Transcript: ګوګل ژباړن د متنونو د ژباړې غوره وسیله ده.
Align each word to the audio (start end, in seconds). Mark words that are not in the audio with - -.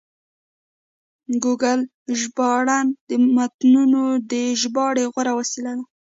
ګوګل 1.43 1.79
ژباړن 2.19 2.85
د 3.09 3.09
متنونو 3.35 4.01
د 4.31 4.33
ژباړې 4.61 5.05
غوره 5.13 5.33
وسیله 5.39 5.71
ده. 5.77 5.83